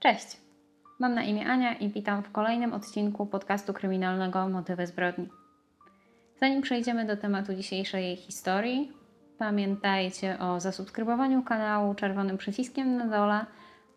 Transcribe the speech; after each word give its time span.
Cześć, 0.00 0.36
mam 0.98 1.14
na 1.14 1.22
imię 1.22 1.46
Ania 1.46 1.74
i 1.74 1.88
witam 1.88 2.22
w 2.22 2.32
kolejnym 2.32 2.72
odcinku 2.72 3.26
podcastu 3.26 3.72
kryminalnego 3.72 4.48
Motywy 4.48 4.86
zbrodni. 4.86 5.28
Zanim 6.36 6.62
przejdziemy 6.62 7.04
do 7.04 7.16
tematu 7.16 7.54
dzisiejszej 7.54 8.16
historii, 8.16 8.92
pamiętajcie 9.38 10.38
o 10.38 10.60
zasubskrybowaniu 10.60 11.42
kanału 11.42 11.94
czerwonym 11.94 12.38
przyciskiem 12.38 12.96
na 12.96 13.06
dole 13.06 13.46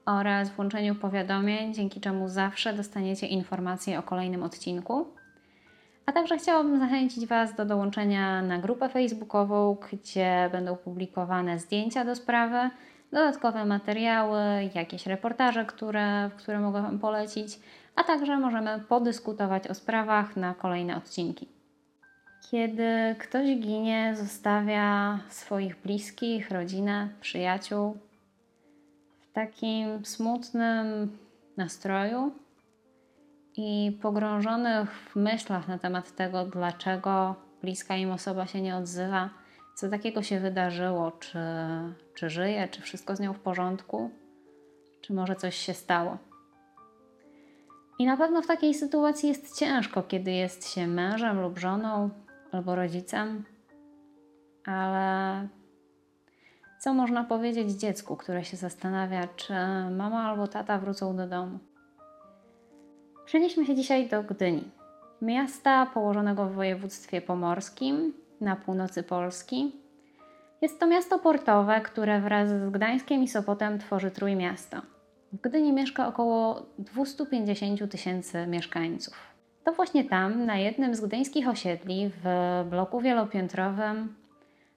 oraz 0.06 0.50
włączeniu 0.50 0.96
powiadomień, 0.96 1.74
dzięki 1.74 2.02
czemu 2.02 2.30
zawsze 2.30 2.74
dostaniecie 2.74 3.28
informacje 3.28 4.00
o 4.00 4.04
kolejnym 4.04 4.44
odcinku. 4.44 5.08
A 6.06 6.12
także 6.12 6.38
chciałabym 6.38 6.80
zachęcić 6.80 7.26
Was 7.28 7.56
do 7.56 7.66
dołączenia 7.66 8.42
na 8.42 8.60
grupę 8.60 8.90
facebookową, 8.90 9.78
gdzie 9.92 10.50
będą 10.52 10.76
publikowane 10.76 11.60
zdjęcia 11.60 12.06
do 12.06 12.16
sprawy, 12.16 12.70
dodatkowe 13.14 13.66
materiały, 13.66 14.42
jakieś 14.76 15.06
reportaże, 15.06 15.66
które, 15.66 16.32
które 16.38 16.60
mogę 16.60 16.82
Wam 16.82 17.00
polecić, 17.00 17.60
a 17.96 18.04
także 18.04 18.38
możemy 18.38 18.80
podyskutować 18.80 19.68
o 19.68 19.74
sprawach 19.74 20.36
na 20.36 20.54
kolejne 20.54 20.98
odcinki. 20.98 21.48
Kiedy 22.52 23.16
ktoś 23.20 23.60
ginie, 23.60 24.14
zostawia 24.16 25.20
swoich 25.30 25.82
bliskich, 25.82 26.52
rodzinę, 26.52 27.10
przyjaciół 27.22 27.98
w 29.22 29.34
takim 29.34 30.06
smutnym 30.06 31.18
nastroju 31.58 32.32
i 33.58 33.98
pogrążonych 34.02 34.92
w 34.92 35.16
myślach 35.16 35.68
na 35.68 35.78
temat 35.78 36.16
tego, 36.16 36.46
dlaczego 36.46 37.36
bliska 37.62 37.96
im 37.96 38.12
osoba 38.12 38.48
się 38.48 38.62
nie 38.62 38.76
odzywa, 38.76 39.30
co 39.76 39.90
takiego 39.90 40.22
się 40.22 40.40
wydarzyło, 40.40 41.12
czy, 41.12 41.40
czy 42.16 42.30
żyje, 42.30 42.68
czy 42.68 42.82
wszystko 42.82 43.16
z 43.16 43.20
nią 43.20 43.34
w 43.34 43.40
porządku, 43.40 44.10
czy 45.02 45.14
może 45.14 45.36
coś 45.36 45.56
się 45.56 45.74
stało. 45.74 46.18
I 48.00 48.06
na 48.06 48.18
pewno 48.18 48.42
w 48.42 48.48
takiej 48.48 48.74
sytuacji 48.74 49.30
jest 49.30 49.60
ciężko, 49.60 50.04
kiedy 50.04 50.32
jest 50.32 50.70
się 50.70 50.88
mężem 50.88 51.42
lub 51.42 51.58
żoną, 51.58 52.10
albo 52.52 52.76
rodzicem, 52.76 53.44
ale 54.66 55.48
co 56.80 56.94
można 56.94 57.24
powiedzieć 57.24 57.72
dziecku, 57.72 58.16
które 58.16 58.44
się 58.44 58.58
zastanawia, 58.58 59.28
czy 59.36 59.54
mama 59.92 60.30
albo 60.30 60.48
tata 60.48 60.78
wrócą 60.78 61.16
do 61.16 61.28
domu? 61.28 61.60
Przenieśmy 63.26 63.66
się 63.66 63.76
dzisiaj 63.76 64.10
do 64.10 64.24
Gdyni, 64.24 64.72
miasta 65.22 65.86
położonego 65.86 66.46
w 66.46 66.54
województwie 66.54 67.22
pomorskim 67.22 68.14
na 68.42 68.56
północy 68.56 69.04
Polski. 69.04 69.83
Jest 70.64 70.80
to 70.80 70.88
miasto 70.88 71.20
portowe, 71.20 71.82
które 71.82 72.22
wraz 72.22 72.50
z 72.50 72.70
Gdańskiem 72.70 73.24
i 73.24 73.28
Sopotem 73.28 73.80
tworzy 73.80 74.12
Trójmiasto. 74.12 74.82
W 75.34 75.42
Gdyni 75.42 75.74
mieszka 75.74 76.08
około 76.08 76.66
250 76.80 77.92
tysięcy 77.92 78.48
mieszkańców. 78.48 79.14
To 79.64 79.72
właśnie 79.72 80.04
tam, 80.04 80.46
na 80.46 80.58
jednym 80.58 80.96
z 80.96 81.02
gdyńskich 81.02 81.48
osiedli, 81.48 82.12
w 82.24 82.26
bloku 82.70 83.02
wielopiętrowym, 83.02 84.16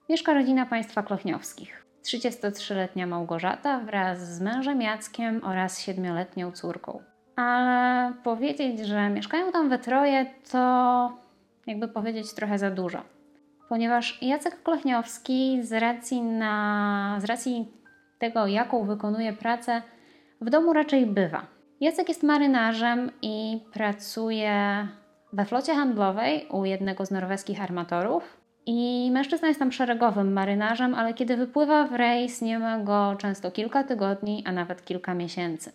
mieszka 0.08 0.34
rodzina 0.34 0.66
państwa 0.66 1.02
Klochniowskich. 1.02 1.86
33-letnia 2.04 3.06
Małgorzata 3.06 3.80
wraz 3.80 4.34
z 4.36 4.40
mężem 4.40 4.82
Jackiem 4.82 5.40
oraz 5.44 5.80
7-letnią 5.80 6.52
córką. 6.52 7.02
Ale 7.36 8.12
powiedzieć, 8.24 8.80
że 8.80 9.10
mieszkają 9.10 9.52
tam 9.52 9.68
we 9.68 9.78
troje, 9.78 10.26
to 10.52 11.12
jakby 11.66 11.88
powiedzieć 11.88 12.34
trochę 12.34 12.58
za 12.58 12.70
dużo. 12.70 13.15
Ponieważ 13.68 14.22
Jacek 14.22 14.62
Klochniowski 14.62 15.58
z 15.62 15.72
racji, 15.72 16.22
na, 16.22 17.16
z 17.20 17.24
racji 17.24 17.68
tego, 18.18 18.46
jaką 18.46 18.84
wykonuje 18.84 19.32
pracę, 19.32 19.82
w 20.40 20.50
domu 20.50 20.72
raczej 20.72 21.06
bywa. 21.06 21.46
Jacek 21.80 22.08
jest 22.08 22.22
marynarzem 22.22 23.10
i 23.22 23.60
pracuje 23.72 24.88
we 25.32 25.44
flocie 25.44 25.74
handlowej 25.74 26.46
u 26.50 26.64
jednego 26.64 27.06
z 27.06 27.10
norweskich 27.10 27.62
armatorów. 27.62 28.40
I 28.66 29.10
mężczyzna 29.12 29.48
jest 29.48 29.60
tam 29.60 29.72
szeregowym 29.72 30.32
marynarzem, 30.32 30.94
ale 30.94 31.14
kiedy 31.14 31.36
wypływa 31.36 31.84
w 31.84 31.92
rejs, 31.92 32.42
nie 32.42 32.58
ma 32.58 32.78
go 32.78 33.16
często 33.18 33.50
kilka 33.50 33.84
tygodni, 33.84 34.44
a 34.46 34.52
nawet 34.52 34.84
kilka 34.84 35.14
miesięcy. 35.14 35.72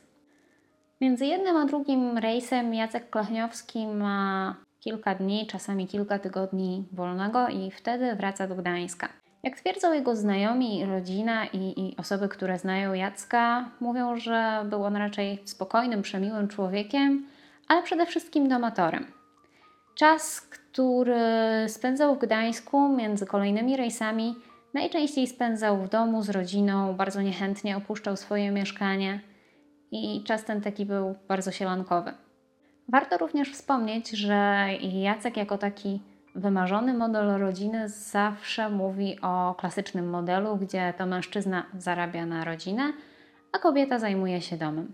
Między 1.02 1.26
jednym 1.26 1.58
a 1.58 1.66
drugim 1.66 2.18
rejsem 2.18 2.74
Jacek 2.74 3.10
Klachniowski 3.10 3.88
ma 3.88 4.56
kilka 4.82 5.16
dni, 5.16 5.48
czasami 5.48 5.88
kilka 5.88 6.20
tygodni 6.20 6.88
wolnego 6.92 7.48
i 7.48 7.72
wtedy 7.72 8.16
wraca 8.16 8.48
do 8.48 8.56
Gdańska. 8.56 9.10
Jak 9.44 9.56
twierdzą 9.56 9.94
jego 9.94 10.16
znajomi, 10.16 10.86
rodzina 10.86 11.46
i, 11.46 11.58
i, 11.58 11.98
osoby, 11.98 12.30
które 12.30 12.60
znają 12.60 12.94
Jacka, 12.94 13.72
mówią, 13.80 14.18
że 14.18 14.66
był 14.70 14.84
on 14.84 14.96
raczej 14.96 15.42
spokojnym, 15.46 16.02
przemiłym 16.02 16.48
człowiekiem, 16.48 17.28
ale 17.68 17.84
przede 17.84 18.06
wszystkim 18.06 18.50
domatorem. 18.50 19.06
Czas, 19.96 20.42
który 20.42 21.20
spędzał 21.68 22.16
w 22.16 22.20
Gdańsku 22.20 22.90
między 22.90 23.26
kolejnymi 23.26 23.78
rejsami, 23.78 24.36
najczęściej 24.74 25.28
spędzał 25.28 25.78
w 25.78 25.90
domu 25.90 26.22
z 26.24 26.30
rodziną, 26.30 26.94
bardzo 26.94 27.22
niechętnie 27.22 27.78
opuszczał 27.78 28.18
swoje 28.18 28.52
mieszkanie 28.52 29.22
i 29.92 30.24
czas 30.24 30.46
ten 30.46 30.62
taki 30.62 30.86
był 30.86 31.16
bardzo 31.28 31.52
sielankowy. 31.52 32.14
Warto 32.92 33.18
również 33.18 33.52
wspomnieć, 33.52 34.10
że 34.10 34.68
Jacek 34.82 35.38
jako 35.38 35.58
taki 35.58 36.02
wymarzony 36.36 36.94
model 36.94 37.40
rodziny 37.40 37.90
zawsze 37.90 38.70
mówi 38.70 39.22
o 39.22 39.56
klasycznym 39.60 40.10
modelu, 40.10 40.58
gdzie 40.58 40.94
to 40.98 41.06
mężczyzna 41.06 41.66
zarabia 41.78 42.26
na 42.26 42.46
rodzinę, 42.46 42.94
a 43.52 43.60
kobieta 43.60 44.00
zajmuje 44.00 44.42
się 44.42 44.58
domem. 44.58 44.94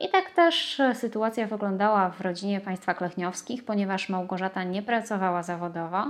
I 0.00 0.08
tak 0.08 0.30
też 0.30 0.82
sytuacja 0.94 1.46
wyglądała 1.46 2.10
w 2.10 2.20
rodzinie 2.20 2.60
państwa 2.60 2.94
Klechniowskich, 2.94 3.64
ponieważ 3.64 4.08
Małgorzata 4.08 4.64
nie 4.64 4.82
pracowała 4.82 5.42
zawodowo. 5.42 6.04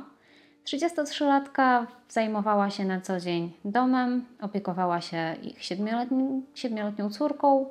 33-latka 0.65 1.87
zajmowała 2.09 2.71
się 2.71 2.85
na 2.85 3.01
co 3.01 3.21
dzień 3.21 3.53
domem, 3.65 4.25
opiekowała 4.41 5.01
się 5.01 5.37
ich 5.43 5.65
siedmioletnią 6.55 7.11
córką, 7.11 7.67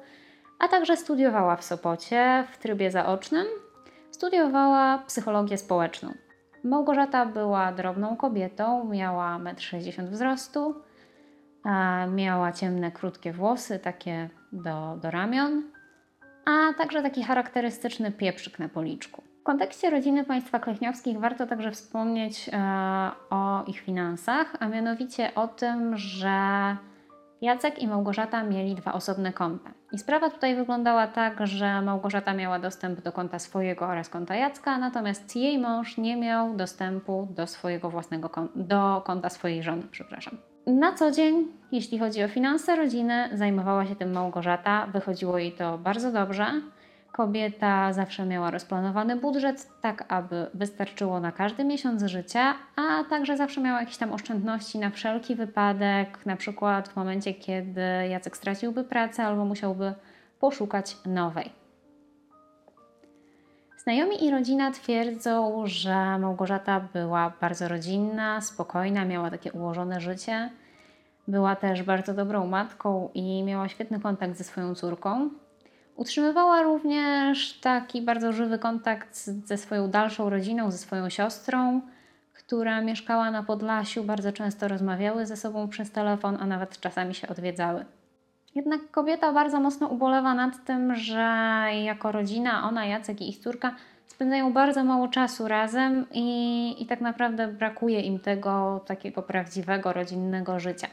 a 0.59 0.67
także 0.67 0.97
studiowała 0.97 1.55
w 1.55 1.63
Sopocie 1.63 2.43
w 2.51 2.57
trybie 2.57 2.91
zaocznym. 2.91 3.47
Studiowała 4.11 4.97
psychologię 4.97 5.57
społeczną. 5.57 6.13
Małgorzata 6.63 7.25
była 7.25 7.71
drobną 7.71 8.17
kobietą, 8.17 8.89
miała 8.89 9.39
1,60 9.39 9.99
m 9.99 10.07
wzrostu, 10.07 10.75
miała 12.13 12.51
ciemne, 12.51 12.91
krótkie 12.91 13.33
włosy, 13.33 13.79
takie 13.79 14.29
do, 14.51 14.97
do 15.01 15.11
ramion, 15.11 15.63
a 16.45 16.73
także 16.77 17.01
taki 17.01 17.23
charakterystyczny 17.23 18.11
pieprzyk 18.11 18.59
na 18.59 18.69
policzku. 18.69 19.23
W 19.41 19.43
kontekście 19.43 19.89
rodziny 19.89 20.23
państwa 20.23 20.59
Klechniowskich 20.59 21.19
warto 21.19 21.47
także 21.47 21.71
wspomnieć 21.71 22.49
e, 22.53 22.59
o 23.29 23.63
ich 23.67 23.79
finansach, 23.79 24.55
a 24.59 24.67
mianowicie 24.67 25.35
o 25.35 25.47
tym, 25.47 25.97
że 25.97 26.77
Jacek 27.41 27.79
i 27.79 27.87
Małgorzata 27.87 28.43
mieli 28.43 28.75
dwa 28.75 28.93
osobne 28.93 29.33
konta. 29.33 29.71
I 29.91 29.97
sprawa 29.97 30.29
tutaj 30.29 30.55
wyglądała 30.55 31.07
tak, 31.07 31.47
że 31.47 31.81
Małgorzata 31.81 32.33
miała 32.33 32.59
dostęp 32.59 33.01
do 33.01 33.11
konta 33.11 33.39
swojego 33.39 33.85
oraz 33.85 34.09
konta 34.09 34.35
Jacka, 34.35 34.77
natomiast 34.77 35.35
jej 35.35 35.59
mąż 35.59 35.97
nie 35.97 36.17
miał 36.17 36.55
dostępu 36.55 37.27
do 37.31 37.47
swojego 37.47 37.89
własnego 37.89 38.29
konta, 38.29 38.53
do 38.55 39.01
konta 39.05 39.29
swojej 39.29 39.63
żony, 39.63 39.83
przepraszam. 39.91 40.37
Na 40.67 40.93
co 40.93 41.11
dzień, 41.11 41.47
jeśli 41.71 41.99
chodzi 41.99 42.23
o 42.23 42.27
finanse 42.27 42.75
rodziny, 42.75 43.29
zajmowała 43.33 43.85
się 43.85 43.95
tym 43.95 44.11
Małgorzata, 44.11 44.87
wychodziło 44.87 45.37
jej 45.37 45.51
to 45.51 45.77
bardzo 45.77 46.11
dobrze. 46.11 46.45
Kobieta 47.17 47.93
zawsze 47.93 48.25
miała 48.25 48.51
rozplanowany 48.51 49.15
budżet, 49.15 49.67
tak 49.81 50.05
aby 50.07 50.47
wystarczyło 50.53 51.19
na 51.19 51.31
każdy 51.31 51.63
miesiąc 51.63 52.03
życia, 52.03 52.53
a 52.75 53.03
także 53.09 53.37
zawsze 53.37 53.61
miała 53.61 53.79
jakieś 53.79 53.97
tam 53.97 54.13
oszczędności 54.13 54.79
na 54.79 54.89
wszelki 54.89 55.35
wypadek, 55.35 56.25
na 56.25 56.35
przykład 56.35 56.89
w 56.89 56.95
momencie, 56.95 57.33
kiedy 57.33 57.81
Jacek 58.09 58.37
straciłby 58.37 58.83
pracę 58.83 59.23
albo 59.23 59.45
musiałby 59.45 59.93
poszukać 60.39 60.97
nowej. 61.05 61.51
Znajomi 63.77 64.25
i 64.25 64.31
rodzina 64.31 64.71
twierdzą, 64.71 65.63
że 65.65 66.19
Małgorzata 66.19 66.79
była 66.93 67.33
bardzo 67.41 67.67
rodzinna, 67.67 68.41
spokojna, 68.41 69.05
miała 69.05 69.31
takie 69.31 69.51
ułożone 69.51 70.01
życie. 70.01 70.49
Była 71.27 71.55
też 71.55 71.83
bardzo 71.83 72.13
dobrą 72.13 72.47
matką 72.47 73.09
i 73.13 73.43
miała 73.43 73.69
świetny 73.69 73.99
kontakt 73.99 74.37
ze 74.37 74.43
swoją 74.43 74.75
córką. 74.75 75.29
Utrzymywała 75.97 76.61
również 76.61 77.59
taki 77.59 78.01
bardzo 78.01 78.33
żywy 78.33 78.59
kontakt 78.59 79.17
ze 79.17 79.57
swoją 79.57 79.89
dalszą 79.89 80.29
rodziną, 80.29 80.71
ze 80.71 80.77
swoją 80.77 81.09
siostrą, 81.09 81.81
która 82.33 82.81
mieszkała 82.81 83.31
na 83.31 83.43
Podlasiu. 83.43 84.03
Bardzo 84.03 84.31
często 84.31 84.67
rozmawiały 84.67 85.25
ze 85.25 85.37
sobą 85.37 85.67
przez 85.67 85.91
telefon, 85.91 86.37
a 86.39 86.45
nawet 86.45 86.79
czasami 86.79 87.15
się 87.15 87.27
odwiedzały. 87.27 87.85
Jednak 88.55 88.91
kobieta 88.91 89.33
bardzo 89.33 89.59
mocno 89.59 89.87
ubolewa 89.87 90.33
nad 90.33 90.65
tym, 90.65 90.95
że 90.95 91.21
jako 91.83 92.11
rodzina, 92.11 92.63
ona, 92.63 92.85
Jacek 92.85 93.21
i 93.21 93.29
ich 93.29 93.39
córka 93.39 93.75
spędzają 94.07 94.53
bardzo 94.53 94.83
mało 94.83 95.07
czasu 95.07 95.47
razem 95.47 96.05
i, 96.13 96.75
i 96.83 96.85
tak 96.85 97.01
naprawdę 97.01 97.47
brakuje 97.47 98.01
im 98.01 98.19
tego 98.19 98.81
takiego 98.85 99.21
prawdziwego 99.21 99.93
rodzinnego 99.93 100.59
życia. 100.59 100.87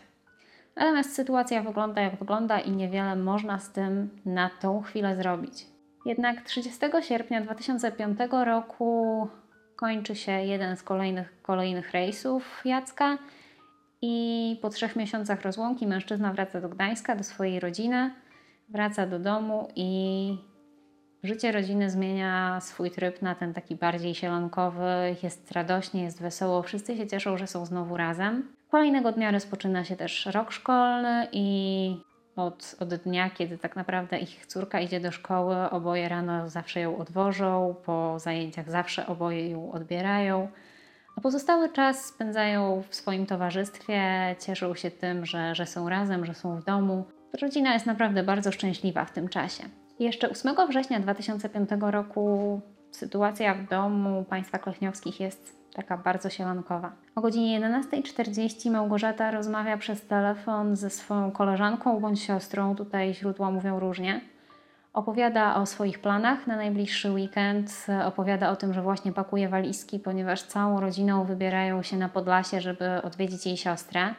Natomiast 0.76 1.15
sytuacja 1.15 1.62
wygląda 1.62 2.00
jak 2.03 2.17
wygląda 2.17 2.61
i 2.61 2.71
niewiele 2.71 3.17
można 3.17 3.59
z 3.59 3.73
tym 3.73 4.11
na 4.25 4.50
tą 4.61 4.82
chwilę 4.82 5.17
zrobić. 5.17 5.67
Jednak 6.06 6.43
30 6.43 6.81
sierpnia 7.00 7.41
2005 7.41 8.19
roku 8.44 9.29
kończy 9.76 10.15
się 10.15 10.32
jeden 10.32 10.76
z 10.76 10.82
kolejnych, 10.82 11.43
kolejnych 11.43 11.91
rejsów 11.91 12.62
Jacka 12.65 13.19
i 14.03 14.59
po 14.62 14.71
trzech 14.71 14.97
miesiącach 14.97 15.43
rozłąki 15.43 15.87
mężczyzna 15.87 16.32
wraca 16.32 16.61
do 16.61 16.69
Gdańska, 16.69 17.17
do 17.17 17.25
swojej 17.25 17.61
rodziny, 17.61 18.11
wraca 18.69 19.06
do 19.06 19.19
domu 19.19 19.69
i 19.76 20.38
życie 21.25 21.53
rodziny 21.53 21.91
zmienia 21.91 22.61
swój 22.61 22.91
tryb 22.91 23.23
na 23.23 23.35
ten 23.35 23.55
taki 23.55 23.76
bardziej 23.76 24.15
sielankowy, 24.15 25.17
jest 25.23 25.53
radośnie, 25.53 26.03
jest 26.03 26.23
wesoło, 26.23 26.62
wszyscy 26.62 26.97
się 26.97 27.06
cieszą, 27.06 27.38
że 27.38 27.47
są 27.47 27.67
znowu 27.67 27.97
razem. 27.97 28.49
Kolejnego 28.71 29.12
dnia 29.12 29.31
rozpoczyna 29.31 29.85
się 29.85 29.97
też 29.97 30.26
rok 30.26 30.53
szkolny 30.53 31.29
i 31.32 31.97
od, 32.37 32.76
od 32.81 32.94
dnia, 32.94 33.31
kiedy 33.31 33.59
tak 33.59 33.76
naprawdę 33.76 34.19
ich 34.19 34.47
córka 34.47 34.81
idzie 34.81 35.00
do 35.00 35.12
szkoły, 35.12 35.71
oboje 35.71 36.09
rano 36.09 36.49
zawsze 36.49 36.81
ją 36.81 36.99
odwożą, 36.99 37.75
po 37.85 38.19
zajęciach 38.19 38.71
zawsze 38.71 39.06
oboje 39.06 39.50
ją 39.50 39.73
odbierają. 39.73 40.49
A 41.17 41.21
pozostały 41.21 41.69
czas 41.69 42.05
spędzają 42.05 42.82
w 42.88 42.94
swoim 42.94 43.26
towarzystwie, 43.26 44.03
cieszą 44.47 44.75
się 44.75 44.91
tym, 44.91 45.26
że, 45.26 45.55
że 45.55 45.67
są 45.67 45.88
razem, 45.88 46.25
że 46.26 46.35
są 46.35 46.61
w 46.61 46.65
domu. 46.65 47.05
Rodzina 47.43 47.75
jest 47.75 47.87
naprawdę 47.87 48.23
bardzo 48.23 48.53
szczęśliwa 48.53 49.05
w 49.05 49.12
tym 49.12 49.29
czasie. 49.29 49.65
Jeszcze 49.99 50.31
8 50.31 50.56
września 50.69 51.00
2005 51.00 51.70
roku 51.81 52.61
sytuacja 52.91 53.55
w 53.55 53.69
domu 53.69 54.25
państwa 54.25 54.58
Klechniowskich 54.58 55.20
jest 55.20 55.64
taka 55.75 55.96
bardzo 55.96 56.31
sielankowa. 56.31 56.93
O 57.14 57.20
godzinie 57.20 57.61
11.40 57.61 58.70
Małgorzata 58.70 59.31
rozmawia 59.31 59.76
przez 59.76 60.06
telefon 60.06 60.76
ze 60.76 60.91
swoją 60.91 61.31
koleżanką 61.31 62.00
bądź 62.00 62.23
siostrą, 62.23 62.76
tutaj 62.76 63.14
źródła 63.14 63.50
mówią 63.50 63.81
różnie. 63.81 64.20
Opowiada 64.93 65.56
o 65.56 65.67
swoich 65.67 65.99
planach 65.99 66.47
na 66.47 66.56
najbliższy 66.56 67.12
weekend, 67.12 67.87
opowiada 68.05 68.50
o 68.50 68.56
tym, 68.56 68.75
że 68.75 68.82
właśnie 68.82 69.12
pakuje 69.12 69.49
walizki, 69.49 69.99
ponieważ 69.99 70.43
całą 70.43 70.81
rodziną 70.81 71.25
wybierają 71.25 71.82
się 71.82 71.97
na 71.97 72.08
Podlasie, 72.08 72.61
żeby 72.61 73.02
odwiedzić 73.02 73.47
jej 73.47 73.56
siostrę. 73.56 74.14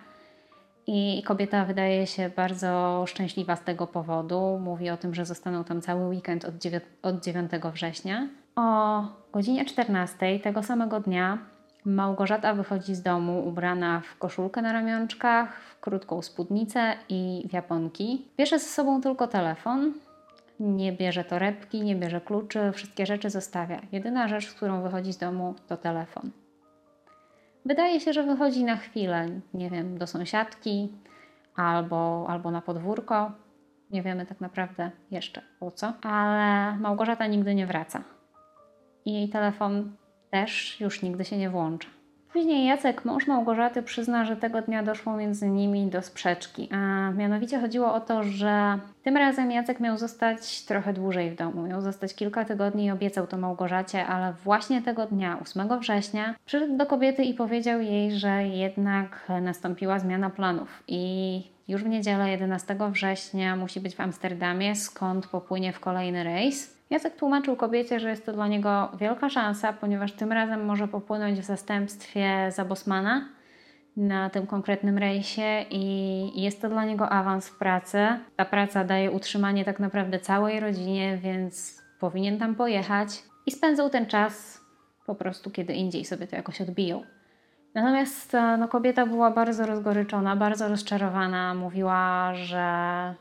I 0.87 1.23
kobieta 1.25 1.65
wydaje 1.65 2.07
się 2.07 2.29
bardzo 2.29 3.03
szczęśliwa 3.07 3.55
z 3.55 3.63
tego 3.63 3.87
powodu. 3.87 4.59
Mówi 4.61 4.89
o 4.89 4.97
tym, 4.97 5.15
że 5.15 5.25
zostaną 5.25 5.63
tam 5.63 5.81
cały 5.81 6.07
weekend 6.07 6.45
od 6.45 6.57
9, 6.57 6.83
od 7.01 7.23
9 7.23 7.51
września. 7.73 8.27
O 8.55 9.01
godzinie 9.33 9.65
14 9.65 10.39
tego 10.39 10.63
samego 10.63 10.99
dnia 10.99 11.37
Małgorzata 11.85 12.53
wychodzi 12.53 12.95
z 12.95 13.01
domu 13.01 13.47
ubrana 13.47 14.01
w 14.01 14.17
koszulkę 14.17 14.61
na 14.61 14.73
ramionczkach, 14.73 15.61
w 15.61 15.79
krótką 15.79 16.21
spódnicę 16.21 16.93
i 17.09 17.47
w 17.49 17.53
japonki. 17.53 18.27
Bierze 18.37 18.59
ze 18.59 18.65
sobą 18.65 19.01
tylko 19.01 19.27
telefon, 19.27 19.93
nie 20.59 20.93
bierze 20.93 21.23
torebki, 21.23 21.81
nie 21.81 21.95
bierze 21.95 22.21
kluczy, 22.21 22.71
wszystkie 22.71 23.05
rzeczy 23.05 23.29
zostawia. 23.29 23.81
Jedyna 23.91 24.27
rzecz, 24.27 24.47
z 24.47 24.53
którą 24.53 24.81
wychodzi 24.81 25.13
z 25.13 25.17
domu, 25.17 25.55
to 25.67 25.77
telefon. 25.77 26.31
Wydaje 27.65 27.99
się, 27.99 28.13
że 28.13 28.23
wychodzi 28.23 28.63
na 28.63 28.75
chwilę, 28.75 29.29
nie 29.53 29.69
wiem, 29.69 29.97
do 29.97 30.07
sąsiadki 30.07 30.91
albo, 31.55 32.25
albo 32.29 32.51
na 32.51 32.61
podwórko. 32.61 33.31
Nie 33.91 34.03
wiemy 34.03 34.25
tak 34.25 34.41
naprawdę 34.41 34.91
jeszcze 35.11 35.41
po 35.59 35.71
co, 35.71 35.93
ale 36.01 36.75
Małgorzata 36.77 37.27
nigdy 37.27 37.55
nie 37.55 37.67
wraca. 37.67 38.03
I 39.05 39.13
jej 39.13 39.29
telefon 39.29 39.95
też 40.31 40.79
już 40.79 41.01
nigdy 41.01 41.25
się 41.25 41.37
nie 41.37 41.49
włącza. 41.49 41.94
Później 42.35 42.65
Jacek, 42.65 43.05
mąż 43.05 43.27
Małgorzaty, 43.27 43.83
przyzna, 43.83 44.25
że 44.25 44.35
tego 44.35 44.61
dnia 44.61 44.83
doszło 44.83 45.17
między 45.17 45.49
nimi 45.49 45.87
do 45.87 46.01
sprzeczki, 46.01 46.69
a 46.71 47.11
mianowicie 47.11 47.59
chodziło 47.59 47.93
o 47.93 47.99
to, 47.99 48.23
że 48.23 48.79
tym 49.03 49.17
razem 49.17 49.51
Jacek 49.51 49.79
miał 49.79 49.97
zostać 49.97 50.65
trochę 50.65 50.93
dłużej 50.93 51.31
w 51.31 51.35
domu. 51.35 51.61
Miał 51.61 51.81
zostać 51.81 52.15
kilka 52.15 52.45
tygodni 52.45 52.85
i 52.85 52.91
obiecał 52.91 53.27
to 53.27 53.37
Małgorzacie, 53.37 54.05
ale 54.05 54.33
właśnie 54.33 54.81
tego 54.81 55.05
dnia, 55.05 55.39
8 55.41 55.79
września, 55.79 56.35
przyszedł 56.45 56.77
do 56.77 56.85
kobiety 56.85 57.23
i 57.23 57.33
powiedział 57.33 57.81
jej, 57.81 58.11
że 58.11 58.47
jednak 58.47 59.31
nastąpiła 59.41 59.99
zmiana 59.99 60.29
planów 60.29 60.83
i 60.87 61.54
już 61.67 61.83
w 61.83 61.87
niedzielę 61.87 62.29
11 62.29 62.77
września 62.91 63.55
musi 63.55 63.79
być 63.79 63.95
w 63.95 63.99
Amsterdamie, 63.99 64.75
skąd 64.75 65.27
popłynie 65.27 65.73
w 65.73 65.79
kolejny 65.79 66.23
rejs. 66.23 66.75
Jacek 66.89 67.15
tłumaczył 67.15 67.55
kobiecie, 67.55 67.99
że 67.99 68.09
jest 68.09 68.25
to 68.25 68.33
dla 68.33 68.47
niego 68.47 68.91
wielka 68.99 69.29
szansa, 69.29 69.73
ponieważ 69.73 70.11
tym 70.11 70.31
razem 70.31 70.65
może 70.65 70.87
popłynąć 70.87 71.39
w 71.39 71.43
zastępstwie 71.43 72.51
za 72.51 72.65
Bosmana 72.65 73.29
na 73.97 74.29
tym 74.29 74.47
konkretnym 74.47 74.97
rejsie 74.97 75.65
i 75.69 76.41
jest 76.41 76.61
to 76.61 76.69
dla 76.69 76.85
niego 76.85 77.09
awans 77.09 77.49
w 77.49 77.57
pracy. 77.57 78.07
Ta 78.35 78.45
praca 78.45 78.83
daje 78.83 79.11
utrzymanie 79.11 79.65
tak 79.65 79.79
naprawdę 79.79 80.19
całej 80.19 80.59
rodzinie, 80.59 81.17
więc 81.17 81.81
powinien 81.99 82.39
tam 82.39 82.55
pojechać 82.55 83.23
i 83.45 83.51
spędzał 83.51 83.89
ten 83.89 84.05
czas 84.05 84.61
po 85.05 85.15
prostu 85.15 85.51
kiedy 85.51 85.73
indziej 85.73 86.05
sobie 86.05 86.27
to 86.27 86.35
jakoś 86.35 86.61
odbiją. 86.61 87.03
Natomiast 87.75 88.35
e, 88.35 88.57
no, 88.57 88.67
kobieta 88.67 89.05
była 89.05 89.31
bardzo 89.31 89.65
rozgoryczona, 89.65 90.35
bardzo 90.35 90.67
rozczarowana. 90.67 91.53
Mówiła, 91.53 92.31
że 92.35 92.63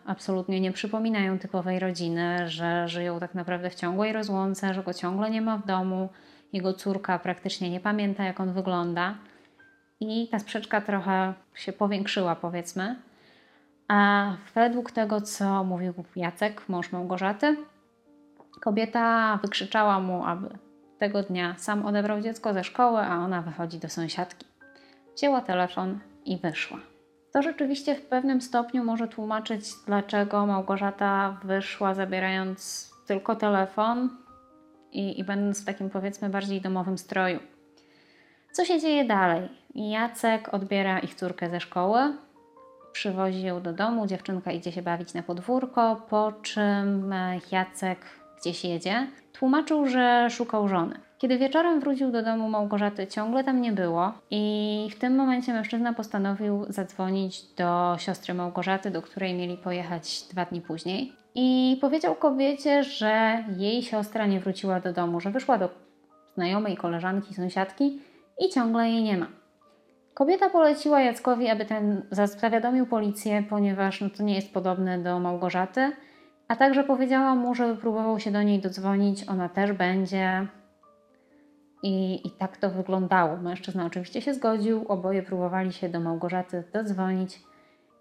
absolutnie 0.07 0.61
nie 0.61 0.73
przypominają 0.73 1.39
typowej 1.39 1.79
rodziny, 1.79 2.49
że 2.49 2.89
żyją 2.89 3.21
tak 3.21 3.35
naprawdę 3.35 3.71
w 3.71 3.75
ciągłej 3.75 4.13
rozłące, 4.13 4.75
że 4.75 4.83
go 4.83 4.95
ciągle 4.95 5.31
nie 5.31 5.43
ma 5.43 5.59
w 5.59 5.67
domu. 5.67 6.09
Jego 6.53 6.75
córka 6.75 7.19
praktycznie 7.19 7.71
nie 7.71 7.81
pamięta, 7.81 8.25
jak 8.25 8.41
on 8.41 8.53
wygląda. 8.53 9.15
I 10.01 10.29
ta 10.29 10.39
sprzeczka 10.39 10.81
trochę 10.81 11.35
się 11.55 11.73
powiększyła, 11.73 12.37
powiedzmy. 12.37 12.97
A 13.89 14.31
według 14.55 14.93
tego, 14.93 15.21
co 15.21 15.65
mówił 15.65 15.93
Jacek, 16.17 16.69
mąż 16.69 16.93
Małgorzaty, 16.93 17.57
kobieta 18.61 19.39
wykrzyczała 19.43 20.01
mu, 20.01 20.25
aby 20.25 20.49
tego 20.99 21.23
dnia 21.23 21.55
sam 21.59 21.87
odebrał 21.87 22.21
dziecko 22.21 22.55
ze 22.55 22.65
szkoły, 22.65 22.99
a 22.99 23.17
ona 23.17 23.43
wychodzi 23.43 23.79
do 23.79 23.89
sąsiadki. 23.89 24.47
Wzięła 25.17 25.41
telefon 25.41 26.01
i 26.25 26.39
wyszła. 26.39 26.79
To 27.33 27.43
rzeczywiście 27.43 27.95
w 27.95 28.07
pewnym 28.07 28.41
stopniu 28.41 28.85
może 28.85 29.09
tłumaczyć, 29.09 29.65
dlaczego 29.87 30.47
Małgorzata 30.47 31.41
wyszła 31.45 31.95
zabierając 31.95 32.91
tylko 33.07 33.37
telefon 33.37 34.11
i, 34.93 35.21
i 35.21 35.25
będąc 35.25 35.63
w 35.63 35.65
takim 35.65 35.91
powiedzmy 35.91 36.29
bardziej 36.29 36.61
domowym 36.61 36.99
stroju. 36.99 37.39
Co 38.53 38.65
się 38.65 38.81
dzieje 38.81 39.05
dalej? 39.05 39.49
Jacek 39.75 40.55
odbiera 40.55 40.99
ich 40.99 41.15
córkę 41.15 41.51
ze 41.51 41.61
szkoły, 41.61 42.01
przywozi 42.93 43.43
ją 43.43 43.63
do 43.63 43.73
domu, 43.73 44.07
dziewczynka 44.07 44.53
idzie 44.53 44.73
się 44.73 44.83
bawić 44.83 45.15
na 45.15 45.23
podwórko, 45.23 46.07
po 46.11 46.33
czym 46.43 47.15
Jacek 47.53 47.99
gdzieś 48.45 48.65
jedzie. 48.65 49.07
Tłumaczył, 49.33 49.87
że 49.87 50.27
szukał 50.31 50.69
żony. 50.69 50.95
Kiedy 51.19 51.39
wieczorem 51.39 51.81
wrócił 51.81 52.11
do 52.11 52.23
domu 52.23 52.49
Małgorzaty, 52.49 53.07
ciągle 53.07 53.45
tam 53.45 53.61
nie 53.61 53.73
było 53.73 54.13
i 54.31 54.89
w 54.93 54.99
tym 54.99 55.17
momencie 55.17 55.53
mężczyzna 55.53 55.93
postanowił 55.93 56.65
zadzwonić 56.69 57.43
do 57.43 57.97
siostry 57.99 58.35
Małgorzaty, 58.35 58.91
do 58.91 59.03
której 59.03 59.35
mieli 59.35 59.57
pojechać 59.57 60.23
dwa 60.31 60.45
dni 60.45 60.61
później. 60.61 61.13
I 61.35 61.79
powiedział 61.81 62.15
kobiecie, 62.15 62.85
że 62.85 63.45
jej 63.57 63.83
siostra 63.83 64.27
nie 64.27 64.41
wróciła 64.41 64.81
do 64.81 64.93
domu, 64.93 65.21
że 65.21 65.31
wyszła 65.31 65.59
do 65.59 65.69
znajomej 66.35 66.77
koleżanki, 66.77 67.35
sąsiadki 67.35 68.01
i 68.39 68.49
ciągle 68.49 68.91
jej 68.91 69.03
nie 69.03 69.17
ma. 69.17 69.27
Kobieta 70.15 70.51
poleciła 70.51 71.01
Jackowi, 71.01 71.49
aby 71.49 71.65
ten 71.65 72.03
zawiadomił 72.11 72.87
policję, 72.87 73.45
ponieważ 73.51 74.01
no, 74.01 74.11
to 74.11 74.23
nie 74.23 74.35
jest 74.35 74.55
podobne 74.55 74.99
do 74.99 75.21
Małgorzaty, 75.21 75.93
a 76.49 76.57
także 76.57 76.85
powiedziała 76.85 77.35
mu, 77.35 77.55
żeby 77.55 77.77
próbował 77.77 78.21
się 78.21 78.31
do 78.31 78.43
niej 78.43 78.61
dodzwonić, 78.61 79.29
ona 79.29 79.49
też 79.49 79.73
będzie. 79.73 80.47
I, 81.83 82.27
I 82.27 82.31
tak 82.31 82.57
to 82.57 82.71
wyglądało. 82.71 83.37
Mężczyzna 83.37 83.87
oczywiście 83.87 84.23
się 84.23 84.35
zgodził, 84.35 84.85
oboje 84.89 85.23
próbowali 85.23 85.73
się 85.73 85.89
do 85.89 86.01
Małgorzaty 86.01 86.65
dodzwonić, 86.73 87.41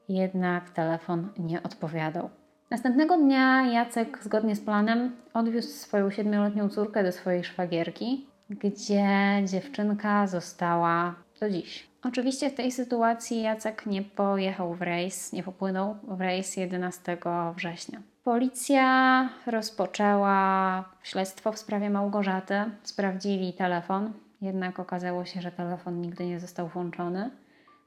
jednak 0.10 0.70
telefon 0.70 1.30
nie 1.40 1.64
odpowiadał. 1.64 2.30
Następnego 2.70 3.18
dnia 3.18 3.72
Jacek, 3.72 4.20
zgodnie 4.22 4.56
z 4.56 4.62
planem, 4.62 5.16
odwiózł 5.34 5.70
swoją 5.70 6.12
siedmioletnią 6.12 6.70
córkę 6.70 7.04
do 7.04 7.12
swojej 7.12 7.44
szwagierki, 7.44 8.28
gdzie 8.50 9.08
dziewczynka 9.46 10.28
została 10.28 11.16
do 11.40 11.50
dziś. 11.50 11.90
Oczywiście 12.04 12.50
w 12.50 12.54
tej 12.56 12.72
sytuacji 12.72 13.42
Jacek 13.42 13.86
nie 13.86 14.02
pojechał 14.02 14.74
w 14.74 14.82
rejs, 14.82 15.34
nie 15.34 15.44
popłynął 15.44 15.96
w 16.08 16.22
rejs 16.22 16.58
11 16.58 17.18
września. 17.56 18.13
Policja 18.24 19.30
rozpoczęła 19.46 20.86
śledztwo 21.04 21.52
w 21.52 21.60
sprawie 21.60 21.90
Małgorzaty. 21.90 22.56
Sprawdzili 22.84 23.54
telefon, 23.54 24.14
jednak 24.42 24.80
okazało 24.80 25.26
się, 25.26 25.42
że 25.42 25.52
telefon 25.52 26.02
nigdy 26.02 26.26
nie 26.26 26.40
został 26.40 26.68
włączony. 26.68 27.32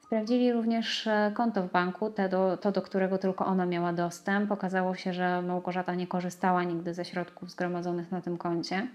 Sprawdzili 0.01 0.51
również 0.51 1.07
e, 1.07 1.31
konto 1.35 1.63
w 1.63 1.71
banku, 1.71 2.09
te 2.09 2.29
do, 2.29 2.57
to 2.57 2.71
do 2.71 2.81
którego 2.81 3.17
tylko 3.17 3.45
ona 3.45 3.65
miała 3.65 3.93
dostęp. 3.93 4.51
Okazało 4.51 4.95
się, 4.95 5.13
że 5.13 5.41
Małgorzata 5.41 5.95
nie 5.95 6.07
korzystała 6.07 6.63
nigdy 6.63 6.93
ze 6.93 7.05
środków 7.05 7.51
zgromadzonych 7.51 8.11
na 8.11 8.21
tym 8.21 8.37
koncie, 8.37 8.87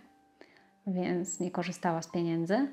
więc 0.86 1.40
nie 1.40 1.50
korzystała 1.50 2.02
z 2.02 2.10
pieniędzy. 2.10 2.68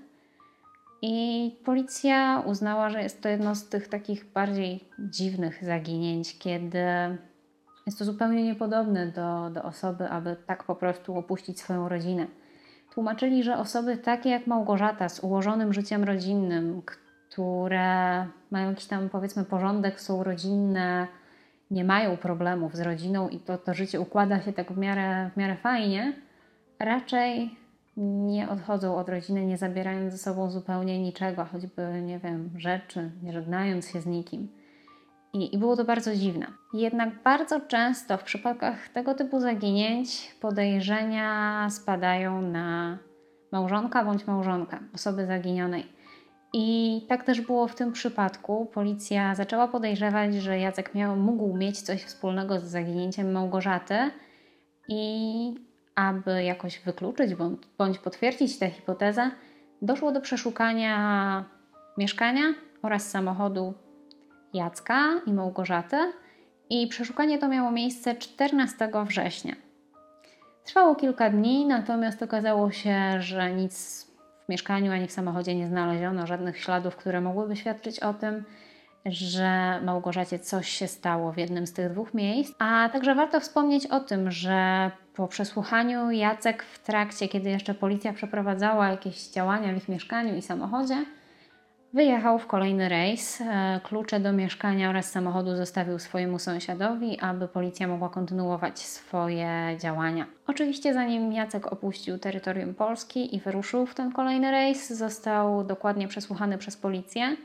I 1.02 1.56
policja 1.66 2.44
uznała, 2.46 2.90
że 2.90 3.04
jest 3.04 3.22
to 3.22 3.30
jedno 3.30 3.56
z 3.56 3.70
tych 3.70 3.88
takich 3.88 4.32
bardziej 4.32 4.90
dziwnych 5.00 5.66
zaginięć, 5.66 6.38
kiedy 6.38 6.84
jest 7.90 8.00
to 8.00 8.06
zupełnie 8.06 8.44
niepodobne 8.44 9.08
do, 9.08 9.50
do 9.50 9.64
osoby, 9.64 10.10
aby 10.10 10.36
tak 10.46 10.64
po 10.64 10.76
prostu 10.76 11.18
opuścić 11.18 11.60
swoją 11.60 11.90
rodzinę. 11.90 12.28
Tłumaczyli, 12.94 13.44
że 13.44 13.58
osoby 13.58 13.98
takie 13.98 14.30
jak 14.30 14.48
Małgorzata 14.48 15.10
z 15.10 15.20
ułożonym 15.20 15.74
życiem 15.74 16.04
rodzinnym, 16.04 16.82
które 16.86 18.26
mają 18.52 18.70
jakiś 18.70 18.86
tam 18.86 19.10
powiedzmy 19.10 19.46
porządek, 19.46 20.02
są 20.02 20.24
rodzinne, 20.24 21.08
nie 21.72 21.84
mają 21.84 22.18
problemów 22.18 22.76
z 22.76 22.80
rodziną 22.80 23.30
i 23.30 23.40
to, 23.40 23.58
to 23.58 23.74
życie 23.74 24.00
układa 24.00 24.42
się 24.42 24.54
tak 24.54 24.72
w 24.72 24.78
miarę, 24.78 25.30
w 25.34 25.38
miarę 25.38 25.56
fajnie, 25.56 26.14
raczej 26.80 27.56
nie 27.98 28.50
odchodzą 28.50 28.96
od 28.96 29.10
rodziny, 29.10 29.46
nie 29.46 29.58
zabierając 29.58 30.12
ze 30.12 30.18
sobą 30.18 30.52
zupełnie 30.52 31.00
niczego, 31.00 31.46
choćby, 31.46 32.02
nie 32.02 32.20
wiem, 32.20 32.50
rzeczy, 32.58 33.12
nie 33.24 33.34
żegnając 33.34 33.90
się 33.90 34.02
z 34.02 34.06
nikim. 34.06 34.59
I, 35.34 35.56
I, 35.56 35.58
było 35.58 35.76
to 35.76 35.86
bardzo 35.86 36.16
dziwne. 36.16 36.48
Jednak 36.74 37.24
bardzo 37.24 37.60
często 37.60 38.18
w 38.18 38.24
przypadkach 38.24 38.90
tego 38.90 39.14
typu 39.14 39.40
zaginięć 39.40 40.36
podejrzenia 40.42 41.68
spadają 41.70 42.42
na 42.42 42.98
małżonka 43.52 44.06
bądź 44.06 44.28
małżonka 44.28 44.80
osoby 44.96 45.26
zaginionej. 45.26 46.00
I 46.54 47.06
tak 47.10 47.24
też 47.24 47.42
było 47.42 47.68
w 47.68 47.76
tym 47.76 47.92
przypadku. 47.92 48.66
Policja 48.66 49.36
zaczęła 49.36 49.68
podejrzewać, 49.68 50.36
że 50.36 50.60
Jacek 50.60 50.96
miał, 50.96 51.16
mógł 51.16 51.58
mieć 51.58 51.82
coś 51.82 52.04
wspólnego 52.04 52.60
z 52.60 52.64
zaginięciem 52.64 53.32
Małgorzaty 53.32 53.96
i 54.88 55.56
aby 55.96 56.44
jakoś 56.44 56.80
wykluczyć 56.80 57.36
bądź, 57.36 57.62
bądź 57.78 58.00
potwierdzić 58.00 58.60
tę 58.60 58.70
hipotezę, 58.70 59.32
doszło 59.82 60.12
do 60.12 60.22
przeszukania 60.22 61.46
mieszkania 61.98 62.44
oraz 62.82 63.10
samochodu 63.10 63.74
Jacka 64.54 65.22
i 65.26 65.34
Małgorzaty 65.34 65.98
i 66.70 66.88
przeszukanie 66.88 67.40
to 67.40 67.48
miało 67.48 67.72
miejsce 67.72 68.16
14 68.16 68.90
września. 69.06 69.56
Trwało 70.64 70.96
kilka 70.96 71.30
dni, 71.30 71.66
natomiast 71.66 72.24
okazało 72.24 72.72
się, 72.72 73.22
że 73.22 73.52
nic 73.52 74.06
w 74.46 74.50
mieszkaniu 74.50 74.92
ani 74.92 75.08
w 75.08 75.12
samochodzie 75.12 75.56
nie 75.56 75.68
znaleziono, 75.68 76.28
żadnych 76.28 76.60
śladów, 76.60 76.96
które 76.96 77.22
mogłyby 77.22 77.56
świadczyć 77.56 78.00
o 78.00 78.14
tym, 78.14 78.44
że 79.06 79.80
Małgorzacie 79.84 80.40
coś 80.40 80.70
się 80.70 80.88
stało 80.88 81.32
w 81.32 81.38
jednym 81.38 81.68
z 81.68 81.74
tych 81.74 81.92
dwóch 81.92 82.14
miejsc. 82.14 82.56
A 82.60 82.90
także 82.94 83.16
warto 83.16 83.40
wspomnieć 83.40 83.86
o 83.86 84.00
tym, 84.00 84.32
że 84.32 84.92
po 85.16 85.28
przesłuchaniu 85.28 86.12
Jacek 86.12 86.64
w 86.64 86.80
trakcie, 86.80 87.28
kiedy 87.28 87.50
jeszcze 87.50 87.74
policja 87.74 88.14
przeprowadzała 88.14 88.88
jakieś 88.88 89.30
działania 89.30 89.74
w 89.74 89.78
ich 89.78 89.90
mieszkaniu 89.90 90.36
i 90.36 90.42
samochodzie, 90.42 91.06
wyjechał 91.94 92.40
w 92.40 92.48
kolejny 92.48 92.90
rejs. 92.90 93.42
E, 93.42 93.80
klucze 93.84 94.20
do 94.20 94.34
mieszkania 94.34 94.90
oraz 94.90 95.12
samochodu 95.12 95.56
zostawił 95.56 96.00
swojemu 96.00 96.40
sąsiadowi, 96.40 97.20
aby 97.20 97.48
policja 97.48 97.88
mogła 97.88 98.10
kontynuować 98.10 98.80
swoje 98.80 99.78
działania. 99.80 100.26
Oczywiście, 100.48 100.94
zanim 100.94 101.34
Jacek 101.34 101.74
opuścił 101.74 102.18
terytorium 102.18 102.74
Polski 102.74 103.36
i 103.36 103.40
wyruszył 103.40 103.86
w 103.86 103.96
ten 103.96 104.12
kolejny 104.12 104.52
rejs, 104.52 104.90
został 104.90 105.64
dokładnie 105.64 106.08
przesłuchany 106.08 106.58
przez 106.58 106.78
policję. 106.78 107.38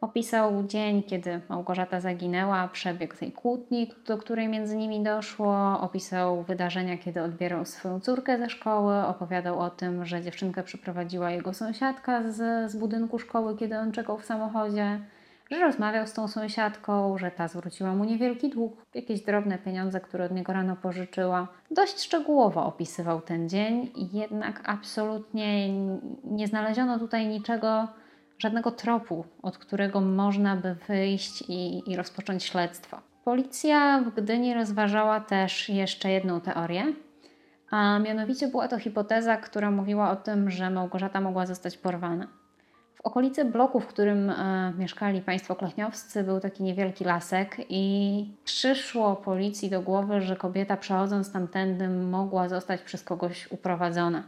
Opisał 0.00 0.64
dzień, 0.66 1.02
kiedy 1.02 1.40
Małgorzata 1.48 2.00
zaginęła, 2.00 2.68
przebieg 2.68 3.16
tej 3.16 3.32
kłótni, 3.32 3.90
do 4.06 4.18
której 4.18 4.48
między 4.48 4.76
nimi 4.76 5.02
doszło. 5.02 5.80
Opisał 5.80 6.42
wydarzenia, 6.42 6.98
kiedy 6.98 7.22
odbierał 7.22 7.64
swoją 7.64 8.00
córkę 8.00 8.38
ze 8.38 8.50
szkoły. 8.50 8.96
Opowiadał 8.96 9.58
o 9.58 9.70
tym, 9.70 10.06
że 10.06 10.22
dziewczynkę 10.22 10.62
przyprowadziła 10.62 11.30
jego 11.30 11.54
sąsiadka 11.54 12.30
z, 12.30 12.70
z 12.70 12.76
budynku 12.76 13.18
szkoły, 13.18 13.56
kiedy 13.56 13.78
on 13.78 13.92
czekał 13.92 14.18
w 14.18 14.24
samochodzie. 14.24 15.00
Że 15.50 15.58
rozmawiał 15.58 16.06
z 16.06 16.12
tą 16.12 16.28
sąsiadką, 16.28 17.18
że 17.18 17.30
ta 17.30 17.48
zwróciła 17.48 17.94
mu 17.94 18.04
niewielki 18.04 18.50
dług, 18.50 18.86
jakieś 18.94 19.20
drobne 19.20 19.58
pieniądze, 19.58 20.00
które 20.00 20.24
od 20.24 20.32
niego 20.32 20.52
rano 20.52 20.76
pożyczyła. 20.76 21.48
Dość 21.70 22.00
szczegółowo 22.00 22.66
opisywał 22.66 23.20
ten 23.20 23.48
dzień, 23.48 23.90
jednak 24.12 24.62
absolutnie 24.64 25.72
nie 26.24 26.46
znaleziono 26.46 26.98
tutaj 26.98 27.26
niczego 27.26 27.88
żadnego 28.40 28.70
tropu, 28.70 29.24
od 29.42 29.58
którego 29.58 30.00
można 30.00 30.56
by 30.56 30.76
wyjść 30.88 31.42
i, 31.48 31.90
i 31.90 31.96
rozpocząć 31.96 32.44
śledztwo. 32.44 33.00
Policja 33.24 34.00
w 34.00 34.14
Gdyni 34.14 34.54
rozważała 34.54 35.20
też 35.20 35.68
jeszcze 35.68 36.10
jedną 36.10 36.40
teorię, 36.40 36.84
a 37.70 37.98
mianowicie 37.98 38.48
była 38.48 38.68
to 38.68 38.78
hipoteza, 38.78 39.36
która 39.36 39.70
mówiła 39.70 40.10
o 40.10 40.16
tym, 40.16 40.50
że 40.50 40.70
Małgorzata 40.70 41.20
mogła 41.20 41.46
zostać 41.46 41.76
porwana. 41.76 42.26
W 42.94 43.00
okolicy 43.06 43.44
bloku, 43.44 43.80
w 43.80 43.86
którym 43.86 44.30
e, 44.30 44.72
mieszkali 44.78 45.20
państwo 45.20 45.56
kleśniowscy, 45.56 46.24
był 46.24 46.40
taki 46.40 46.62
niewielki 46.62 47.04
lasek 47.04 47.56
i 47.68 48.34
przyszło 48.44 49.16
policji 49.16 49.70
do 49.70 49.82
głowy, 49.82 50.20
że 50.20 50.36
kobieta 50.36 50.76
przechodząc 50.76 51.32
tamtędy 51.32 51.88
mogła 51.88 52.48
zostać 52.48 52.82
przez 52.82 53.02
kogoś 53.02 53.52
uprowadzona. 53.52 54.22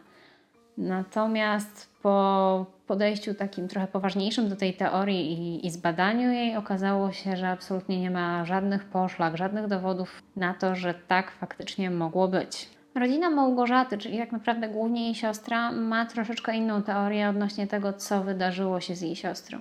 Natomiast 0.79 1.89
po 2.03 2.67
podejściu 2.87 3.35
takim 3.35 3.69
trochę 3.69 3.87
poważniejszym 3.87 4.49
do 4.49 4.57
tej 4.57 4.75
teorii 4.75 5.33
i, 5.33 5.67
i, 5.67 5.71
zbadaniu 5.71 6.33
jej 6.33 6.57
okazało 6.57 7.13
się, 7.13 7.37
że 7.37 7.49
absolutnie 7.49 8.01
nie 8.01 8.11
ma 8.11 8.45
żadnych 8.45 8.85
poszlak, 8.85 9.37
żadnych 9.37 9.67
dowodów 9.67 10.23
na 10.37 10.55
to, 10.55 10.75
że 10.75 10.95
tak 10.95 11.31
faktycznie 11.31 11.91
mogło 11.91 12.29
być. 12.29 12.69
Rodzina 12.95 13.31
Małgorzaty, 13.31 13.99
czyli 13.99 14.19
tak 14.19 14.33
naprawdę 14.33 14.69
głównie 14.69 15.05
jej 15.05 15.15
siostra, 15.15 15.73
ma 15.73 16.07
troszeczkę 16.07 16.57
inną 16.57 16.83
teorię 16.83 17.29
odnośnie 17.29 17.67
tego, 17.67 17.93
co 17.93 18.23
wydarzyło 18.23 18.81
się 18.81 18.95
z 18.95 19.01
jej 19.01 19.17
siostrą. 19.17 19.59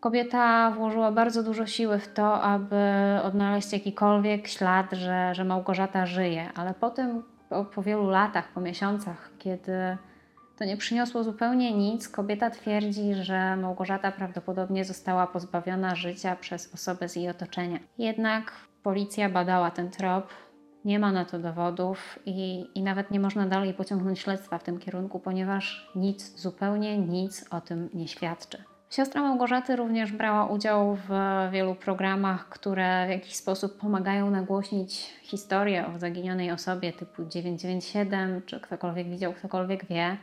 Kobieta 0.00 0.70
włożyła 0.70 1.12
bardzo 1.12 1.42
dużo 1.42 1.66
siły 1.66 1.98
w 1.98 2.12
to, 2.12 2.42
aby 2.42 2.76
odnaleźć 3.22 3.72
jakikolwiek 3.72 4.48
ślad, 4.48 4.92
że, 4.92 5.34
że 5.34 5.44
Małgorzata 5.44 6.06
żyje, 6.06 6.50
ale 6.54 6.74
potem, 6.74 7.22
po, 7.48 7.64
po 7.64 7.82
wielu 7.82 8.10
latach, 8.10 8.48
po 8.48 8.60
miesiącach, 8.60 9.30
kiedy 9.38 9.72
to 10.60 10.64
nie 10.64 10.76
przyniosło 10.76 11.24
zupełnie 11.24 11.72
nic. 11.72 12.08
Kobieta 12.08 12.50
twierdzi, 12.50 13.14
że 13.14 13.56
Małgorzata 13.56 14.12
prawdopodobnie 14.12 14.84
została 14.84 15.26
pozbawiona 15.26 15.94
życia 15.94 16.36
przez 16.36 16.74
osobę 16.74 17.08
z 17.08 17.16
jej 17.16 17.28
otoczenia. 17.28 17.78
Jednak 17.98 18.52
policja 18.82 19.28
badała 19.28 19.70
ten 19.70 19.90
trop, 19.90 20.28
nie 20.84 20.98
ma 20.98 21.12
na 21.12 21.24
to 21.24 21.38
dowodów 21.38 22.18
i, 22.26 22.66
i 22.74 22.82
nawet 22.82 23.10
nie 23.10 23.20
można 23.20 23.46
dalej 23.46 23.74
pociągnąć 23.74 24.18
śledztwa 24.18 24.58
w 24.58 24.64
tym 24.64 24.78
kierunku, 24.78 25.20
ponieważ 25.20 25.90
nic, 25.94 26.40
zupełnie 26.40 26.98
nic 26.98 27.46
o 27.50 27.60
tym 27.60 27.88
nie 27.94 28.08
świadczy. 28.08 28.64
Siostra 28.90 29.22
Małgorzaty 29.22 29.76
również 29.76 30.12
brała 30.12 30.46
udział 30.46 30.96
w 30.96 31.10
wielu 31.52 31.74
programach, 31.74 32.48
które 32.48 33.06
w 33.06 33.10
jakiś 33.10 33.36
sposób 33.36 33.78
pomagają 33.78 34.30
nagłośnić 34.30 35.12
historię 35.22 35.86
o 35.86 35.98
zaginionej 35.98 36.50
osobie 36.50 36.92
typu 36.92 37.24
997, 37.24 38.42
czy 38.46 38.60
ktokolwiek 38.60 39.08
widział, 39.08 39.32
ktokolwiek 39.32 39.84
wie. 39.86 40.16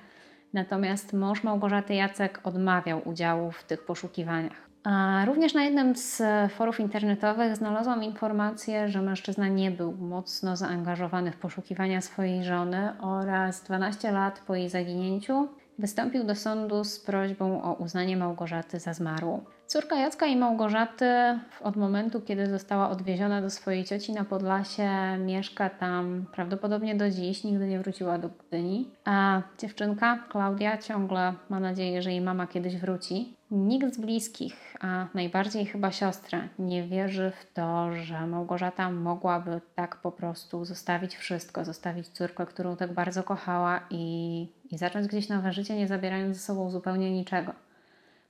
Natomiast 0.57 1.13
mąż 1.13 1.43
Małgorzaty 1.43 1.93
Jacek 1.93 2.39
odmawiał 2.43 3.01
udziału 3.09 3.51
w 3.51 3.63
tych 3.63 3.85
poszukiwaniach. 3.85 4.67
A 4.83 5.25
również 5.25 5.53
na 5.53 5.63
jednym 5.63 5.95
z 5.95 6.21
forów 6.51 6.79
internetowych 6.79 7.55
znalazłam 7.55 8.03
informację, 8.03 8.89
że 8.89 9.01
mężczyzna 9.01 9.47
nie 9.47 9.71
był 9.71 9.91
mocno 9.91 10.55
zaangażowany 10.55 11.31
w 11.31 11.37
poszukiwania 11.37 12.01
swojej 12.01 12.43
żony 12.43 12.91
oraz 13.01 13.63
12 13.63 14.11
lat 14.11 14.39
po 14.47 14.55
jej 14.55 14.69
zaginięciu 14.69 15.47
wystąpił 15.79 16.23
do 16.23 16.35
sądu 16.35 16.83
z 16.83 16.99
prośbą 16.99 17.63
o 17.63 17.73
uznanie 17.73 18.17
Małgorzaty 18.17 18.79
za 18.79 18.93
zmarłą. 18.93 19.45
Córka 19.67 19.95
Jacka 19.95 20.25
i 20.25 20.35
Małgorzaty 20.35 21.39
od 21.61 21.75
momentu, 21.75 22.21
kiedy 22.21 22.47
została 22.49 22.89
odwieziona 22.89 23.41
do 23.41 23.49
swojej 23.49 23.85
cioci 23.85 24.13
na 24.13 24.25
Podlasie, 24.25 24.89
mieszka 25.17 25.69
tam 25.69 26.25
prawdopodobnie 26.31 26.95
do 26.95 27.09
dziś, 27.09 27.43
nigdy 27.43 27.67
nie 27.67 27.79
wróciła 27.79 28.17
do 28.17 28.29
Gdyni. 28.29 28.91
A 29.05 29.41
dziewczynka, 29.57 30.19
Klaudia, 30.29 30.77
ciągle 30.77 31.33
ma 31.49 31.59
nadzieję, 31.59 32.01
że 32.01 32.11
jej 32.11 32.21
mama 32.21 32.47
kiedyś 32.47 32.77
wróci. 32.77 33.33
Nikt 33.51 33.95
z 33.95 33.97
bliskich, 33.97 34.75
a 34.79 35.07
najbardziej 35.13 35.65
chyba 35.65 35.91
siostra, 35.91 36.47
nie 36.59 36.83
wierzy 36.83 37.31
w 37.41 37.53
to, 37.53 37.95
że 37.95 38.27
Małgorzata 38.27 38.91
mogłaby 38.91 39.61
tak 39.75 39.95
po 39.95 40.11
prostu 40.11 40.65
zostawić 40.65 41.15
wszystko, 41.15 41.65
zostawić 41.65 42.07
córkę, 42.07 42.45
którą 42.45 42.75
tak 42.75 42.93
bardzo 42.93 43.23
kochała 43.23 43.79
i, 43.89 44.47
i 44.71 44.77
zacząć 44.77 45.07
gdzieś 45.07 45.29
nowe 45.29 45.53
życie, 45.53 45.75
nie 45.75 45.87
zabierając 45.87 46.37
ze 46.37 46.43
sobą 46.43 46.69
zupełnie 46.69 47.11
niczego. 47.11 47.66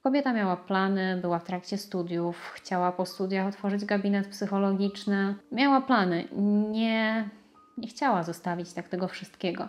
Kobieta 0.07 0.33
miała 0.33 0.57
plany, 0.57 1.17
była 1.21 1.39
w 1.39 1.43
trakcie 1.43 1.77
studiów, 1.77 2.51
chciała 2.55 2.91
po 2.91 3.05
studiach 3.05 3.47
otworzyć 3.47 3.85
gabinet 3.85 4.27
psychologiczny. 4.27 5.35
Miała 5.51 5.81
plany, 5.81 6.27
nie, 6.71 7.29
nie 7.77 7.87
chciała 7.87 8.23
zostawić 8.23 8.73
tak 8.73 8.87
tego 8.87 9.07
wszystkiego. 9.07 9.67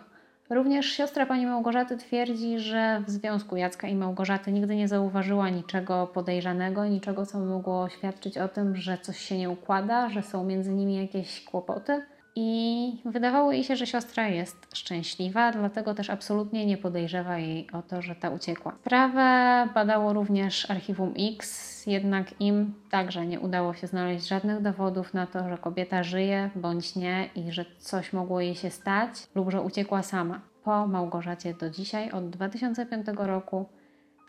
Również 0.49 0.85
siostra 0.85 1.25
pani 1.25 1.45
Małgorzaty 1.45 1.97
twierdzi, 1.97 2.59
że 2.59 3.03
w 3.07 3.09
związku 3.09 3.55
Jacka 3.55 3.87
i 3.87 3.95
Małgorzaty 3.95 4.51
nigdy 4.51 4.75
nie 4.75 4.87
zauważyła 4.87 5.49
niczego 5.49 6.07
podejrzanego, 6.07 6.85
niczego, 6.85 7.25
co 7.25 7.39
mogło 7.39 7.89
świadczyć 7.89 8.37
o 8.37 8.47
tym, 8.47 8.75
że 8.75 8.97
coś 8.97 9.19
się 9.19 9.37
nie 9.37 9.49
układa, 9.49 10.09
że 10.09 10.21
są 10.21 10.43
między 10.43 10.71
nimi 10.71 10.95
jakieś 10.95 11.43
kłopoty. 11.43 12.05
I 12.35 13.01
wydawało 13.05 13.51
jej 13.51 13.63
się, 13.63 13.75
że 13.75 13.87
siostra 13.87 14.27
jest 14.27 14.67
szczęśliwa, 14.73 15.51
dlatego 15.51 15.93
też 15.93 16.09
absolutnie 16.09 16.65
nie 16.65 16.77
podejrzewa 16.77 17.37
jej 17.37 17.71
o 17.71 17.81
to, 17.81 18.01
że 18.01 18.15
ta 18.15 18.29
uciekła. 18.29 18.75
Sprawę 18.81 19.67
badało 19.73 20.13
również 20.13 20.71
Archiwum 20.71 21.13
X, 21.33 21.85
jednak 21.85 22.41
im 22.41 22.73
także 22.89 23.27
nie 23.27 23.39
udało 23.39 23.73
się 23.73 23.87
znaleźć 23.87 24.27
żadnych 24.27 24.61
dowodów 24.61 25.13
na 25.13 25.27
to, 25.27 25.49
że 25.49 25.57
kobieta 25.57 26.03
żyje 26.03 26.49
bądź 26.55 26.95
nie 26.95 27.29
i 27.35 27.51
że 27.51 27.65
coś 27.79 28.13
mogło 28.13 28.41
jej 28.41 28.55
się 28.55 28.69
stać 28.69 29.09
lub 29.35 29.51
że 29.51 29.61
uciekła 29.61 30.03
sama. 30.03 30.41
Po 30.63 30.87
Małgorzacie 30.87 31.53
do 31.53 31.69
dzisiaj, 31.69 32.11
od 32.11 32.29
2005 32.29 33.05
roku, 33.15 33.65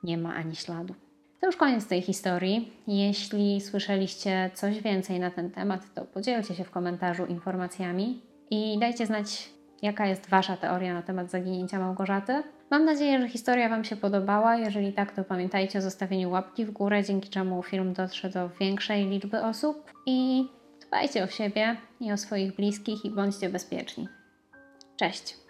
nie 0.02 0.18
ma 0.18 0.34
ani 0.34 0.56
śladu. 0.56 0.94
To 1.40 1.46
już 1.46 1.56
koniec 1.56 1.86
tej 1.86 2.02
historii. 2.02 2.72
Jeśli 2.86 3.60
słyszeliście 3.60 4.50
coś 4.54 4.80
więcej 4.80 5.20
na 5.20 5.30
ten 5.30 5.50
temat, 5.50 5.94
to 5.94 6.04
podzielcie 6.04 6.54
się 6.54 6.64
w 6.64 6.70
komentarzu 6.70 7.26
informacjami 7.26 8.22
i 8.50 8.78
dajcie 8.80 9.06
znać, 9.06 9.50
jaka 9.82 10.06
jest 10.06 10.28
Wasza 10.28 10.56
teoria 10.56 10.94
na 10.94 11.02
temat 11.02 11.30
zaginięcia 11.30 11.78
Małgorzaty. 11.78 12.42
Mam 12.70 12.84
nadzieję, 12.84 13.20
że 13.20 13.28
historia 13.28 13.68
Wam 13.68 13.84
się 13.84 13.96
podobała. 13.96 14.56
Jeżeli 14.56 14.92
tak, 14.92 15.12
to 15.12 15.24
pamiętajcie 15.24 15.78
o 15.78 15.82
zostawieniu 15.82 16.30
łapki 16.30 16.64
w 16.64 16.70
górę, 16.70 17.04
dzięki 17.04 17.28
czemu 17.28 17.62
film 17.62 17.92
dotrze 17.92 18.30
do 18.30 18.48
większej 18.48 19.06
liczby 19.06 19.42
osób. 19.42 19.92
I 20.06 20.44
dbajcie 20.86 21.24
o 21.24 21.26
siebie 21.26 21.76
i 22.00 22.12
o 22.12 22.16
swoich 22.16 22.56
bliskich 22.56 23.04
i 23.04 23.10
bądźcie 23.10 23.48
bezpieczni. 23.48 24.08
Cześć! 24.96 25.49